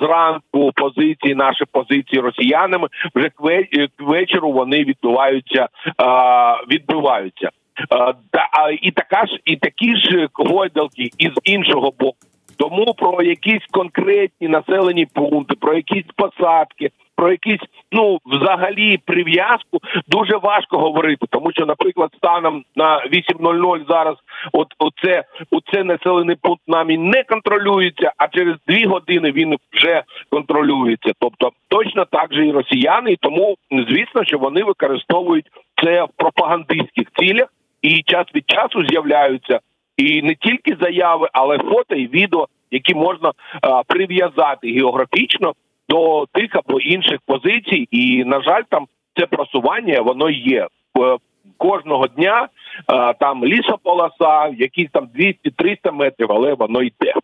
зранку 0.00 0.72
позиції, 0.74 1.34
наші 1.34 1.64
позиції 1.72 2.22
росіянами, 2.22 2.88
вже 3.14 3.28
к 3.28 3.88
вечору 3.98 4.52
вони 4.52 4.84
відбуваються, 4.84 5.68
відбиваються. 6.70 7.50
І 8.82 8.90
така 8.90 9.26
ж, 9.26 9.38
і 9.44 9.56
такі 9.56 9.96
ж 9.96 10.28
гойдалки 10.34 11.10
із 11.18 11.32
іншого 11.44 11.92
боку. 11.98 12.31
Тому 12.62 12.94
про 12.94 13.22
якісь 13.22 13.66
конкретні 13.70 14.48
населені 14.48 15.06
пункти, 15.06 15.54
про 15.60 15.74
якісь 15.74 16.04
посадки, 16.16 16.90
про 17.16 17.30
якісь 17.30 17.60
ну 17.92 18.18
взагалі 18.26 18.98
прив'язку 18.98 19.78
дуже 20.08 20.36
важко 20.36 20.78
говорити, 20.78 21.26
тому 21.30 21.52
що, 21.52 21.66
наприклад, 21.66 22.10
станом 22.16 22.64
на 22.76 22.96
8.00 22.96 23.88
зараз, 23.88 24.16
от 24.52 24.68
оце, 24.78 25.24
оце 25.50 25.84
населений 25.84 26.36
пункт 26.42 26.62
нами 26.66 26.98
не 26.98 27.22
контролюється, 27.22 28.12
а 28.16 28.28
через 28.28 28.56
дві 28.68 28.84
години 28.84 29.32
він 29.32 29.56
вже 29.72 30.02
контролюється. 30.30 31.12
Тобто 31.18 31.50
точно 31.68 32.04
так 32.04 32.34
же 32.34 32.46
і 32.46 32.52
росіяни, 32.52 33.12
і 33.12 33.16
тому 33.16 33.56
звісно, 33.70 34.24
що 34.24 34.38
вони 34.38 34.64
використовують 34.64 35.46
це 35.84 36.04
в 36.04 36.08
пропагандистських 36.16 37.06
цілях, 37.18 37.48
і 37.82 38.02
час 38.02 38.26
від 38.34 38.44
часу 38.50 38.86
з'являються 38.86 39.60
і 40.02 40.22
не 40.22 40.34
тільки 40.34 40.76
заяви, 40.80 41.28
але 41.32 41.58
фото 41.58 41.94
і 41.94 42.06
відео, 42.06 42.48
які 42.70 42.94
можна 42.94 43.32
прив'язати 43.86 44.72
географічно 44.72 45.52
до 45.88 46.26
тих 46.32 46.50
або 46.52 46.80
інших 46.80 47.18
позицій, 47.26 47.88
і 47.90 48.24
на 48.24 48.42
жаль, 48.42 48.62
там 48.68 48.86
це 49.18 49.26
просування 49.26 50.00
воно 50.00 50.30
є 50.30 50.68
кожного 51.58 52.06
дня. 52.06 52.48
А, 52.86 53.12
там 53.12 53.44
лісополоса, 53.44 54.48
якісь 54.58 54.90
там 54.92 55.08
200-300 55.18 55.92
метрів, 55.92 56.32
але 56.32 56.54
воно 56.54 56.82
йде. 56.82 57.14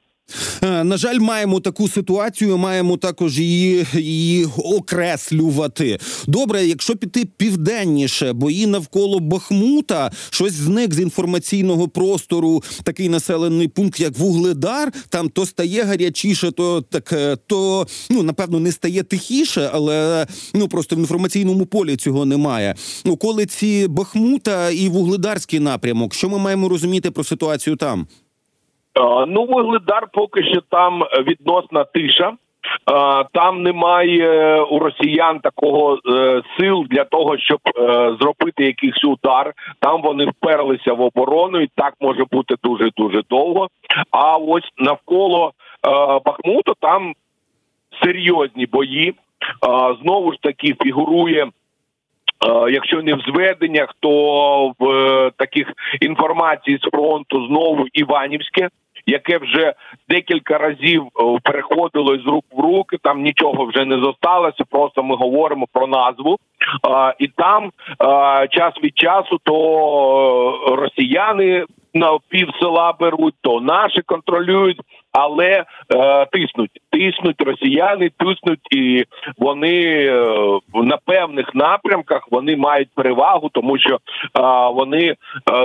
Е, 0.63 0.85
на 0.85 0.97
жаль, 0.97 1.19
маємо 1.19 1.61
таку 1.61 1.89
ситуацію, 1.89 2.59
маємо 2.59 2.97
також 2.97 3.39
її 3.39 3.87
її 3.95 4.47
окреслювати. 4.57 5.99
Добре, 6.27 6.67
якщо 6.67 6.97
піти 6.97 7.25
південніше, 7.37 8.33
бої 8.33 8.67
навколо 8.67 9.21
Бахмута, 9.21 10.11
щось 10.31 10.53
зник 10.53 10.95
з 10.95 11.01
інформаційного 11.01 11.89
простору, 11.89 12.63
такий 12.83 13.09
населений 13.09 13.69
пункт, 13.69 14.01
як 14.01 14.19
Вугледар, 14.19 14.93
там 15.09 15.29
то 15.29 15.47
стає 15.47 15.83
гарячіше, 15.83 16.51
то 16.51 16.83
так 16.83 17.13
е, 17.13 17.37
то 17.47 17.87
ну 18.11 18.23
напевно 18.23 18.61
не 18.61 18.73
стає 18.73 19.03
тихіше, 19.03 19.71
але 19.73 20.27
ну 20.55 20.69
просто 20.69 20.97
в 20.97 20.99
інформаційному 20.99 21.67
полі 21.67 21.97
цього 21.97 22.25
немає. 22.25 22.75
Околиці 23.05 23.87
Бахмута 23.89 24.71
і 24.71 24.89
Вугледарський 24.89 25.61
напрямок. 25.61 26.15
Що 26.15 26.29
ми 26.29 26.39
маємо 26.39 26.69
розуміти 26.69 27.11
про 27.11 27.25
ситуацію 27.25 27.77
там? 27.77 28.07
Ну, 29.27 29.45
вугледар 29.45 30.09
поки 30.13 30.45
що 30.45 30.61
там 30.61 31.03
відносна 31.03 31.85
тиша. 31.85 32.33
Там 33.33 33.63
немає 33.63 34.61
у 34.61 34.79
росіян 34.79 35.41
такого 35.41 35.99
е, 36.07 36.43
сил 36.59 36.87
для 36.91 37.05
того, 37.05 37.39
щоб 37.39 37.59
е, 37.67 38.17
зробити 38.21 38.65
якийсь 38.65 39.05
удар. 39.05 39.53
Там 39.81 40.03
вони 40.03 40.27
вперлися 40.27 40.93
в 40.93 41.01
оборону, 41.01 41.61
і 41.61 41.69
так 41.75 41.95
може 42.01 42.25
бути 42.31 42.55
дуже 42.65 42.91
дуже 42.97 43.23
довго. 43.31 43.69
А 44.11 44.37
ось 44.37 44.69
навколо 44.79 45.47
е, 45.49 45.91
Бахмуту 46.25 46.75
там 46.81 47.15
серйозні 48.05 48.67
бої. 48.67 49.15
Знову 50.03 50.33
ж 50.33 50.39
таки 50.43 50.77
фігурує 50.83 51.47
Якщо 52.71 53.03
не 53.03 53.15
в 53.15 53.21
зведеннях, 53.21 53.95
то 54.01 54.73
в 54.79 55.31
таких 55.37 55.73
інформацій 56.01 56.79
з 56.83 56.91
фронту 56.91 57.47
знову 57.47 57.87
Іванівське 57.93 58.69
яке 59.09 59.39
вже 59.39 59.75
декілька 60.09 60.59
разів 60.59 61.03
е, 61.03 61.39
переходило 61.43 62.19
з 62.19 62.27
рук 62.27 62.45
в 62.53 62.61
руки. 62.61 62.97
Там 63.03 63.23
нічого 63.23 63.65
вже 63.65 63.85
не 63.85 63.99
зосталося. 63.99 64.65
Просто 64.71 65.03
ми 65.03 65.17
говоримо 65.17 65.67
про 65.73 65.87
назву, 65.87 66.39
і 67.19 67.29
там 67.29 67.71
час 68.51 68.75
від 68.83 68.99
часу 68.99 69.39
то 69.45 69.55
е, 70.69 70.77
росіяни 70.77 71.65
на 71.95 72.19
пів 72.29 72.49
села 72.61 72.95
беруть, 73.01 73.35
то 73.41 73.61
наші 73.61 74.03
контролюють. 74.03 74.81
Але 75.13 75.65
е, 75.95 76.27
тиснуть, 76.33 76.71
тиснуть 76.91 77.41
росіяни, 77.41 78.11
тиснуть, 78.19 78.67
і 78.71 79.05
вони 79.39 80.07
е, 80.07 80.59
на 80.75 80.97
певних 80.97 81.55
напрямках 81.55 82.29
вони 82.31 82.57
мають 82.57 82.89
перевагу, 82.95 83.49
тому 83.53 83.79
що 83.79 83.95
е, 83.95 83.99
вони 84.75 85.15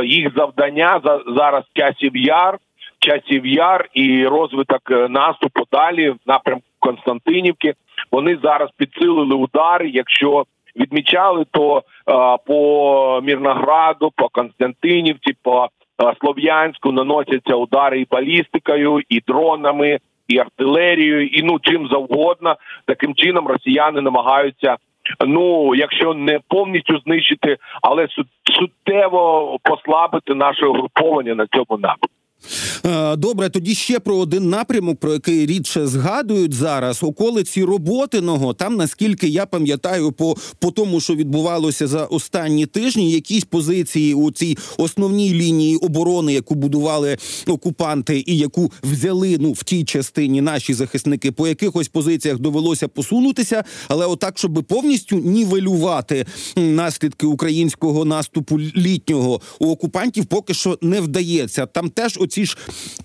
їх 0.04 0.34
завдання 0.36 1.02
за 1.04 1.20
зараз 1.36 1.64
часів 1.74 2.18
яр 2.18 2.58
часів 3.04 3.46
яр 3.46 3.90
і 3.94 4.28
розвиток 4.28 4.82
е, 4.92 5.08
наступу 5.10 5.64
далі 5.72 6.10
в 6.10 6.18
напрямку 6.26 6.66
Константинівки. 6.80 7.74
Вони 8.12 8.38
зараз 8.44 8.70
підсилили 8.78 9.36
удари. 9.36 9.90
Якщо 9.90 10.46
відмічали, 10.76 11.46
то 11.52 11.78
е, 11.78 11.82
по 12.46 13.22
Мірнограду, 13.24 14.12
по 14.16 14.30
Константинівці, 14.30 15.34
по 15.44 15.68
е, 16.04 16.14
Слов'янську 16.22 16.92
наносяться 16.92 17.56
удари 17.56 18.02
і 18.02 18.08
балістикою, 18.12 19.02
і 19.10 19.20
дронами, 19.28 20.00
і 20.28 20.38
артилерією, 20.38 21.28
і 21.28 21.44
ну 21.44 21.60
чим 21.62 21.88
завгодно. 21.88 22.56
Таким 22.86 23.16
чином 23.16 23.48
росіяни 23.48 24.02
намагаються 24.02 24.78
Ну 25.26 25.76
якщо 25.76 26.14
не 26.14 26.40
повністю 26.48 27.00
знищити, 27.00 27.58
але 27.82 28.08
суттєво 28.60 29.58
послабити 29.64 30.36
наше 30.36 30.66
угруповання 30.66 31.36
на 31.36 31.48
цьому 31.48 31.80
напрямку. 31.80 32.08
Е, 32.86 33.16
добре, 33.16 33.50
тоді 33.50 33.76
ще 33.76 34.00
про 34.00 34.18
один 34.18 34.50
напрямок, 34.50 35.00
про 35.00 35.14
який 35.14 35.46
рідше 35.46 35.88
згадують 35.88 36.54
зараз. 36.54 37.04
Околиці 37.04 37.64
роботиного. 37.64 38.54
Там, 38.54 38.76
наскільки 38.76 39.28
я 39.28 39.46
пам'ятаю, 39.46 40.12
по 40.12 40.36
по 40.60 40.72
тому, 40.72 41.02
що 41.02 41.16
відбувалося 41.16 41.88
за 41.88 42.06
останні 42.06 42.66
тижні, 42.66 43.12
якісь 43.12 43.44
позиції 43.44 44.14
у 44.14 44.32
цій 44.32 44.58
основній 44.78 45.34
лінії 45.34 45.78
оборони, 45.78 46.34
яку 46.34 46.56
будували 46.56 47.18
окупанти, 47.48 48.24
і 48.28 48.38
яку 48.38 48.72
взяли 48.84 49.38
ну 49.40 49.52
в 49.52 49.64
тій 49.64 49.84
частині 49.84 50.42
наші 50.42 50.74
захисники, 50.74 51.32
по 51.32 51.48
якихось 51.48 51.88
позиціях 51.88 52.40
довелося 52.40 52.88
посунутися, 52.88 53.64
але 53.88 54.06
отак, 54.06 54.38
щоб 54.38 54.64
повністю 54.68 55.16
нівелювати 55.16 56.26
наслідки 56.56 57.26
українського 57.26 58.06
наступу 58.06 58.60
літнього 58.60 59.42
у 59.60 59.72
окупантів, 59.72 60.26
поки 60.26 60.54
що 60.54 60.78
не 60.82 61.02
вдається. 61.02 61.66
Там 61.66 61.90
теж 61.90 62.18
оці 62.22 62.46
ж 62.46 62.58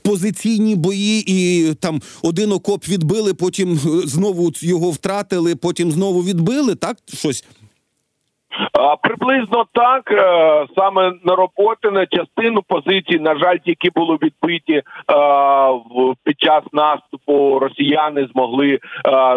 позиційні 0.02 0.76
бої, 0.76 1.24
і 1.26 1.74
там 1.74 2.02
один 2.22 2.52
окоп 2.52 2.88
відбили, 2.88 3.34
потім 3.34 3.80
знову 4.04 4.52
його 4.60 4.90
втратили, 4.90 5.56
потім 5.56 5.92
знову 5.92 6.24
відбили. 6.24 6.74
Так 6.74 6.96
щось. 7.14 7.44
Приблизно 9.02 9.64
так 9.72 10.12
е, 10.12 10.66
саме 10.76 11.12
на 11.24 11.34
роботи 11.34 11.90
на 11.90 12.06
частину 12.06 12.62
позицій, 12.62 13.18
на 13.18 13.38
жаль, 13.38 13.56
які 13.64 13.90
були 13.90 14.18
відбиті 14.22 14.72
е, 14.72 14.82
під 16.24 16.40
час 16.40 16.62
наступу, 16.72 17.58
росіяни 17.58 18.28
змогли 18.32 18.74
е, 18.74 18.78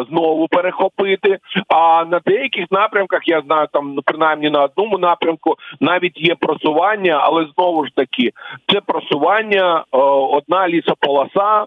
знову 0.09 0.47
перехопити. 0.47 1.37
А 1.67 2.05
на 2.05 2.19
деяких 2.25 2.65
напрямках 2.71 3.27
я 3.27 3.41
знаю, 3.41 3.67
там 3.73 3.99
принаймні 4.05 4.49
на 4.49 4.63
одному 4.63 4.97
напрямку 4.97 5.55
навіть 5.79 6.21
є 6.21 6.35
просування, 6.35 7.19
але 7.21 7.47
знову 7.55 7.85
ж 7.85 7.91
таки 7.95 8.31
це 8.73 8.81
просування 8.81 9.83
одна 10.31 10.67
лісополоса, 10.67 11.65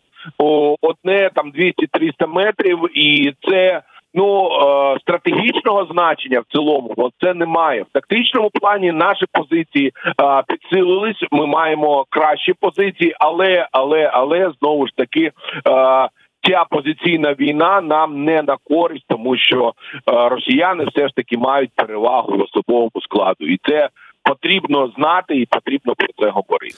одне 0.81 1.31
там 1.35 1.53
200-300 1.53 2.27
метрів, 2.27 2.99
і 2.99 3.35
це 3.49 3.83
ну 4.15 4.47
е, 4.47 4.99
стратегічного 5.01 5.87
значення 5.93 6.41
в 6.41 6.53
цілому 6.53 7.11
це 7.21 7.35
немає 7.35 7.83
в 7.83 7.93
тактичному 7.93 8.51
плані. 8.51 8.93
Наші 8.93 9.25
позиції 9.33 9.93
е, 10.21 10.43
підсилились. 10.49 11.25
Ми 11.31 11.47
маємо 11.47 12.05
кращі 12.11 12.53
позиції, 12.61 13.15
але 13.19 13.69
але 13.73 14.11
але 14.13 14.53
знову 14.61 14.87
ж 14.87 14.93
таки. 14.97 15.33
Е, 15.69 16.09
Ця 16.51 16.65
позиційна 16.71 17.35
війна 17.35 17.81
нам 17.81 18.25
не 18.25 18.43
на 18.43 18.57
користь, 18.65 19.05
тому 19.09 19.37
що 19.37 19.69
е, 19.69 20.29
росіяни 20.29 20.85
все 20.85 21.09
ж 21.09 21.15
таки 21.17 21.39
мають 21.39 21.71
перевагу 21.75 22.37
в 22.37 22.41
особовому 22.41 22.91
складу, 23.03 23.47
і 23.47 23.59
це 23.69 23.89
потрібно 24.25 24.93
знати 24.97 25.37
і 25.37 25.47
потрібно 25.47 25.95
про 25.95 26.09
це 26.19 26.31
говорити. 26.31 26.77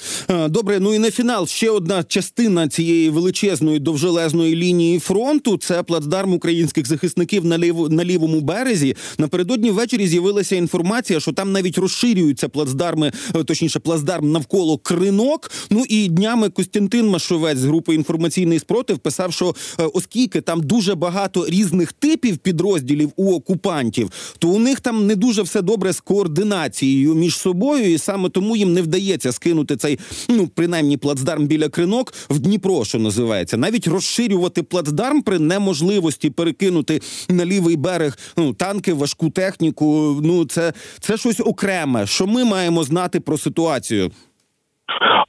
Добре, 0.49 0.81
ну 0.81 0.95
і 0.95 0.99
на 0.99 1.11
фінал 1.11 1.47
ще 1.47 1.71
одна 1.71 2.03
частина 2.05 2.69
цієї 2.69 3.11
величезної 3.11 3.79
довжелезної 3.79 4.57
лінії 4.57 4.99
фронту. 4.99 5.57
Це 5.57 5.83
плацдарм 5.83 6.35
українських 6.35 6.87
захисників 6.87 7.45
на 7.45 7.59
лів... 7.59 7.91
на 7.91 8.05
лівому 8.05 8.41
березі. 8.41 8.97
Напередодні 9.19 9.71
ввечері 9.71 10.07
з'явилася 10.07 10.57
інформація, 10.57 11.21
що 11.21 11.33
там 11.33 11.53
навіть 11.53 11.79
розширюються 11.79 12.49
плацдарми, 12.49 13.13
е, 13.35 13.45
точніше, 13.45 13.79
плацдарм 13.79 14.33
навколо 14.33 14.79
кринок. 14.79 15.51
Ну 15.71 15.85
і 15.89 16.09
днями 16.09 16.49
Костянтин 16.49 17.09
Машовець 17.09 17.59
з 17.59 17.65
групи 17.65 17.95
інформаційний 17.95 18.59
спротив 18.59 18.99
писав, 18.99 19.33
що 19.33 19.55
е, 19.81 19.85
оскільки 19.95 20.41
там 20.41 20.61
дуже 20.61 20.95
багато 20.95 21.47
різних 21.49 21.93
типів 21.93 22.39
підрозділів 22.39 23.13
у 23.17 23.35
окупантів, 23.35 24.11
то 24.39 24.49
у 24.49 24.59
них 24.59 24.81
там 24.81 25.07
не 25.07 25.17
дуже 25.17 25.43
все 25.43 25.63
добре 25.63 25.93
з 25.93 26.01
координацією 26.01 27.15
між 27.15 27.36
між 27.37 27.43
собою, 27.43 27.93
і 27.93 27.99
саме 27.99 28.29
тому 28.29 28.57
їм 28.57 28.73
не 28.73 28.83
вдається 28.83 29.33
скинути 29.33 29.77
цей, 29.77 29.99
ну 30.29 30.49
принаймні, 30.57 30.97
плацдарм 30.97 31.47
біля 31.47 31.69
кринок 31.69 32.13
в 32.31 32.39
Дніпро, 32.39 32.85
що 32.85 32.99
називається, 32.99 33.57
навіть 33.57 33.87
розширювати 33.87 34.63
плацдарм 34.63 35.23
при 35.23 35.39
неможливості 35.39 36.31
перекинути 36.31 37.01
на 37.29 37.45
лівий 37.45 37.77
берег 37.77 38.17
ну 38.37 38.55
танки, 38.55 38.93
важку 38.93 39.31
техніку. 39.31 40.21
Ну 40.25 40.45
це 40.45 40.73
це 41.01 41.17
щось 41.17 41.41
окреме. 41.41 42.07
Що 42.07 42.27
ми 42.27 42.45
маємо 42.45 42.83
знати 42.83 43.21
про 43.21 43.39
ситуацію? 43.39 44.11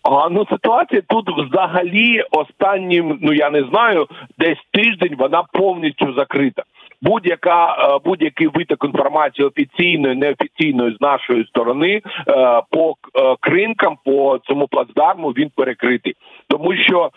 А 0.04 0.30
ну 0.30 0.46
ситуація 0.52 1.02
тут 1.08 1.26
взагалі 1.38 2.24
останнім, 2.32 3.20
ну 3.22 3.34
я 3.34 3.50
не 3.50 3.64
знаю, 3.72 4.08
десь 4.38 4.62
тиждень 4.72 5.16
вона 5.20 5.44
повністю 5.54 6.14
закрита 6.14 6.64
будь-яка 7.02 7.66
е, 7.68 8.00
будь-який 8.06 8.48
виток 8.48 8.86
інформації 8.86 9.48
офіційної, 9.48 10.16
неофіційної 10.16 10.96
з 11.00 11.02
нашої 11.02 11.46
сторони 11.46 12.02
е, 12.28 12.62
по 12.72 12.94
е, 13.16 13.36
кринкам, 13.40 13.98
по 14.06 14.40
цьому 14.48 14.68
плацдарму 14.68 15.30
він 15.30 15.52
перекритий, 15.56 16.16
тому 16.48 16.76
що 16.76 17.10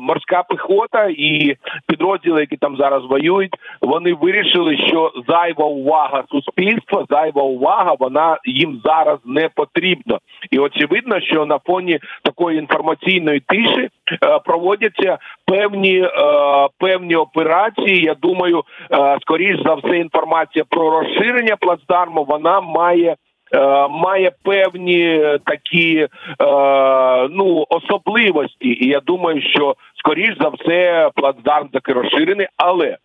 морська 0.00 0.42
піхота 0.48 1.08
і 1.10 1.56
підрозділи, 1.86 2.40
які 2.40 2.56
там 2.56 2.76
зараз 2.76 3.04
воюють, 3.04 3.54
вони 3.82 4.14
вирішили, 4.14 4.76
що 4.76 5.12
зайва 5.28 5.66
увага 5.66 6.24
суспільства, 6.30 7.04
зайва 7.10 7.42
увага, 7.42 7.94
вона 7.98 8.38
їм 8.44 8.80
зараз 8.84 9.18
не 9.24 9.48
потрібна, 9.54 10.18
і 10.50 10.58
очевидно, 10.58 11.20
що 11.20 11.46
на 11.46 11.58
фоні 11.58 11.98
такої 12.22 12.58
інформаційної 12.58 13.40
тиші 13.40 13.88
проводяться 14.44 15.18
певні 15.46 16.08
певні 16.78 17.16
операції. 17.16 18.04
Я 18.04 18.14
думаю, 18.14 18.31
думаю, 18.32 18.62
е, 18.92 19.18
скоріш 19.20 19.56
за 19.66 19.74
все, 19.74 19.96
інформація 19.96 20.64
про 20.68 20.90
розширення 20.90 21.56
плацдарму 21.56 22.24
вона 22.24 22.60
має. 22.60 23.16
Е, 23.54 23.88
має 23.88 24.30
певні 24.42 25.22
такі 25.44 25.98
е, 25.98 26.08
ну 27.30 27.66
особливості, 27.68 28.68
і 28.68 28.88
я 28.88 29.00
думаю, 29.00 29.42
що 29.42 29.74
скоріш 29.98 30.36
за 30.40 30.48
все 30.48 31.10
плацдарм 31.14 31.68
таки 31.68 31.92
розширений, 31.92 32.46
але 32.56 32.96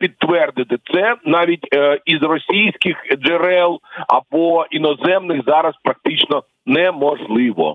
підтвердити 0.00 0.76
це 0.94 1.14
навіть 1.24 1.66
із 2.04 2.22
російських 2.22 2.96
джерел 3.18 3.78
або 4.08 4.66
іноземних 4.70 5.42
зараз 5.46 5.74
практично 5.84 6.42
неможливо. 6.68 7.74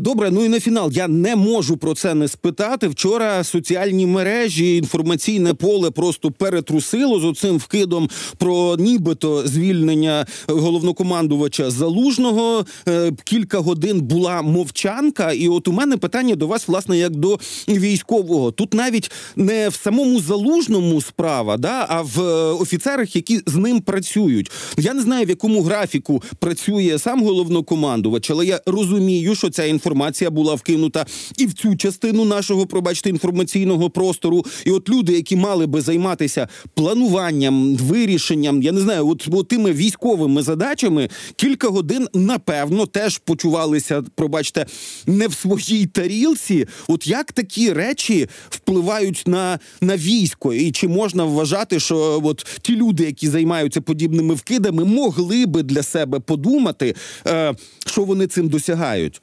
Добре, 0.00 0.30
ну 0.30 0.44
і 0.44 0.48
на 0.48 0.60
фінал 0.60 0.90
я 0.92 1.08
не 1.08 1.36
можу 1.36 1.76
про 1.76 1.94
це 1.94 2.14
не 2.14 2.28
спитати. 2.28 2.88
Вчора 2.88 3.44
соціальні 3.44 4.06
мережі, 4.06 4.76
інформаційне 4.76 5.54
поле 5.54 5.90
просто 5.90 6.30
перетрусило 6.30 7.20
з 7.20 7.24
оцим 7.24 7.56
вкидом 7.56 8.08
про 8.38 8.76
нібито 8.78 9.42
звільнення 9.46 10.26
головнокомандувача 10.48 11.70
залужного. 11.70 12.64
Е, 12.88 13.12
кілька 13.24 13.58
годин 13.58 14.00
була 14.00 14.42
мовчанка, 14.42 15.32
і 15.32 15.48
от 15.48 15.68
у 15.68 15.72
мене 15.72 15.96
питання 15.96 16.34
до 16.34 16.46
вас, 16.46 16.68
власне, 16.68 16.98
як 16.98 17.16
до 17.16 17.38
військового. 17.68 18.52
Тут 18.52 18.74
навіть 18.74 19.10
не 19.36 19.68
в 19.68 19.74
самому 19.74 20.20
залужному 20.20 21.00
справа, 21.00 21.56
да, 21.56 21.86
а 21.88 22.02
в 22.02 22.20
е, 22.20 22.52
офіцерах, 22.52 23.16
які 23.16 23.40
з 23.46 23.54
ним 23.54 23.80
працюють. 23.80 24.50
Я 24.78 24.94
не 24.94 25.02
знаю, 25.02 25.26
в 25.26 25.28
якому 25.28 25.62
графіку 25.62 26.22
працює 26.38 26.98
сам 26.98 27.24
головнокомандувач, 27.24 28.03
командувач, 28.04 28.30
але 28.30 28.46
я 28.46 28.60
розумію, 28.66 29.34
що 29.34 29.50
ця 29.50 29.64
інформація 29.64 30.30
була 30.30 30.54
вкинута 30.54 31.06
і 31.38 31.46
в 31.46 31.52
цю 31.52 31.76
частину 31.76 32.24
нашого, 32.24 32.66
пробачте, 32.66 33.10
інформаційного 33.10 33.90
простору. 33.90 34.44
І 34.64 34.70
от 34.70 34.88
люди, 34.88 35.12
які 35.12 35.36
мали 35.36 35.66
би 35.66 35.80
займатися 35.80 36.48
плануванням, 36.74 37.76
вирішенням, 37.76 38.62
я 38.62 38.72
не 38.72 38.80
знаю, 38.80 39.08
от, 39.08 39.28
от 39.32 39.48
тими 39.48 39.72
військовими 39.72 40.42
задачами, 40.42 41.08
кілька 41.36 41.68
годин 41.68 42.08
напевно 42.14 42.86
теж 42.86 43.18
почувалися, 43.18 44.02
пробачте, 44.14 44.66
не 45.06 45.28
в 45.28 45.34
своїй 45.34 45.86
тарілці. 45.86 46.66
От 46.88 47.06
як 47.06 47.32
такі 47.32 47.72
речі 47.72 48.28
впливають 48.50 49.22
на, 49.26 49.58
на 49.80 49.96
військо, 49.96 50.54
і 50.54 50.72
чи 50.72 50.88
можна 50.88 51.24
вважати, 51.24 51.80
що 51.80 52.20
от 52.24 52.46
ті 52.62 52.76
люди, 52.76 53.04
які 53.04 53.28
займаються 53.28 53.80
подібними 53.80 54.34
вкидами, 54.34 54.84
могли 54.84 55.46
би 55.46 55.62
для 55.62 55.82
себе 55.82 56.20
подумати, 56.20 56.94
е, 57.26 57.54
що 57.86 58.02
вони 58.02 58.26
цим 58.26 58.48
досягають? 58.48 59.20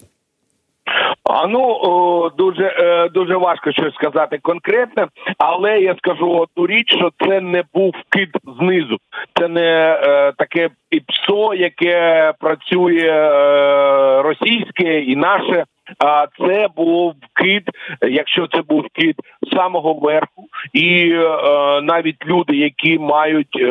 А 1.23 1.47
ну 1.47 2.31
дуже 2.37 2.63
е, 2.63 3.09
дуже 3.09 3.35
важко 3.35 3.71
щось 3.71 3.93
сказати 3.93 4.39
конкретне, 4.41 5.07
але 5.37 5.79
я 5.79 5.95
скажу 5.95 6.29
одну 6.29 6.67
річ, 6.67 6.87
що 6.87 7.11
це 7.25 7.41
не 7.41 7.63
був 7.73 7.95
вкид 8.07 8.29
знизу, 8.59 8.97
це 9.39 9.47
не 9.47 9.99
е, 10.03 10.33
таке 10.37 10.69
ПСО, 10.89 11.53
яке 11.53 12.33
працює 12.39 13.07
е, 13.07 14.21
російське 14.21 14.99
і 14.99 15.15
наше. 15.15 15.65
А 15.99 16.27
це 16.39 16.67
був 16.75 17.13
вкид, 17.31 17.63
якщо 18.01 18.47
це 18.47 18.61
був 18.61 18.81
вкид 18.81 19.15
самого 19.53 19.93
верху, 19.93 20.47
і 20.73 21.11
е, 21.11 21.81
навіть 21.81 22.25
люди, 22.25 22.55
які 22.55 22.99
мають 22.99 23.55
е, 23.59 23.67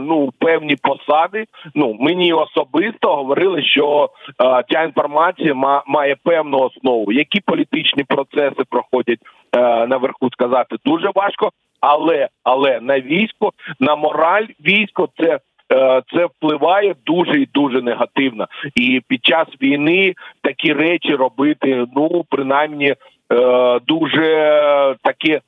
ну 0.00 0.32
певні 0.38 0.76
посади, 0.76 1.44
ну 1.74 1.96
мені 2.00 2.32
особисто 2.32 3.16
говорили, 3.16 3.62
що 3.62 4.10
е, 4.42 4.62
ця 4.70 4.82
інформація 4.82 5.54
ма, 5.54 5.82
має 5.86 6.16
певну 6.24 6.58
основу. 6.58 7.12
Які 7.12 7.40
політичні 7.40 8.04
процеси 8.04 8.62
проходять 8.70 9.18
е, 9.56 9.86
наверху, 9.86 10.30
сказати 10.32 10.76
дуже 10.84 11.10
важко. 11.14 11.50
але 11.80 12.28
але 12.44 12.80
на 12.80 13.00
військо, 13.00 13.52
на 13.80 13.96
мораль 13.96 14.46
військо 14.60 15.08
це. 15.16 15.38
Е, 15.72 16.02
це 16.14 16.26
впливає 16.26 16.94
дуже 17.06 17.40
і 17.40 17.48
дуже 17.54 17.82
негативно, 17.82 18.46
і 18.74 19.02
під 19.08 19.24
час 19.24 19.48
війни 19.62 20.14
такі 20.42 20.72
речі 20.72 21.14
робити, 21.14 21.86
ну 21.96 22.24
принаймні, 22.30 22.94
е, 23.32 23.80
дуже 23.86 24.96
таке 25.02 25.40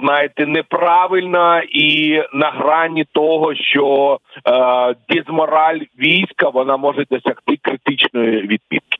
знаєте, 0.00 0.46
неправильна 0.46 1.62
і 1.68 2.22
на 2.32 2.50
грані 2.50 3.04
того, 3.12 3.54
що 3.54 4.18
е, 4.46 4.94
дізмораль 5.08 5.80
війська 5.98 6.48
вона 6.48 6.76
може 6.76 7.04
досягти 7.10 7.58
критичної 7.62 8.40
відмітки. 8.40 8.99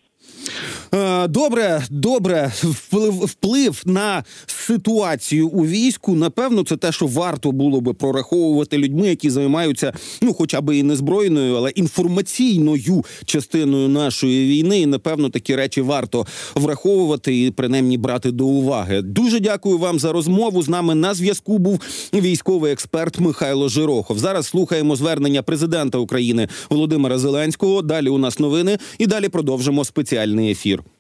Е, 0.94 1.29
добре, 1.29 1.83
добре, 1.90 2.53
вплив 2.62 3.12
вплив 3.12 3.83
на 3.87 4.24
ситуацію 4.46 5.48
у 5.48 5.66
війську. 5.66 6.14
Напевно, 6.14 6.64
це 6.64 6.76
те, 6.76 6.92
що 6.92 7.07
варто 7.07 7.53
було 7.53 7.81
би 7.81 7.94
прораховувати 7.94 8.79
людьми, 8.79 9.09
які 9.09 9.31
займаються, 9.31 9.92
ну 10.22 10.35
хоча 10.35 10.61
б 10.61 10.76
і 10.76 10.83
не 10.83 10.96
збройною, 10.96 11.55
але 11.57 11.70
інформаційною 11.70 13.05
частиною 13.24 13.88
нашої 13.88 14.48
війни. 14.48 14.81
І 14.81 14.87
напевно 14.87 15.31
такі 15.31 15.57
речі 15.57 15.81
варто 15.81 16.26
враховувати 16.55 17.44
і 17.44 17.50
принаймні 17.50 17.98
брати 17.98 18.31
до 18.31 18.46
уваги. 18.46 19.03
Дуже 19.03 19.40
дякую 19.40 19.79
вам 19.79 19.98
за 19.98 20.12
розмову. 20.12 20.62
З 20.62 20.68
нами 20.68 20.94
на 20.94 21.14
зв'язку 21.14 21.59
був 21.59 21.81
військовий 22.14 22.72
експерт 22.72 23.20
Михайло 23.20 23.68
Жирохов. 23.68 24.18
Зараз 24.18 24.46
слухаємо 24.46 24.96
звернення 24.96 25.42
президента 25.42 25.98
України 25.98 26.48
Володимира 26.70 27.18
Зеленського. 27.18 27.83
Далі 27.83 28.09
у 28.09 28.18
нас 28.18 28.38
новини 28.38 28.79
і 28.98 29.07
далі 29.07 29.29
продовжимо 29.29 29.85
федеральный 30.31 30.53
эфир– 30.53 30.85